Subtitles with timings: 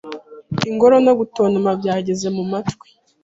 [0.69, 2.87] Ingoro no gutontoma byageze mu matwi